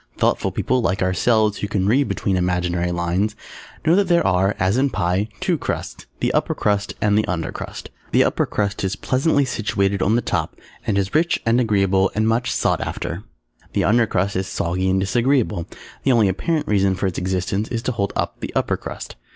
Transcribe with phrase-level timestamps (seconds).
[0.17, 3.35] Thoughtful people (like ourselves) who can read between imaginary lines,
[3.85, 7.27] know that there are (as in a pie) two Crusts, the Upper Crust and the
[7.27, 7.91] Under Crust.
[8.09, 10.55] The Upper Crust is pleasantly situated on the top
[10.87, 13.25] and is rich and agreeable and much sought after.
[13.73, 15.67] The Under Crust is soggy and disagreeable.
[16.01, 19.17] The only apparent reason for its existence is to hold up the Upper Crust.